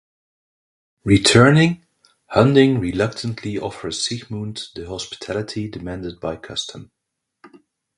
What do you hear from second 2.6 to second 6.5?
reluctantly offers Siegmund the hospitality demanded by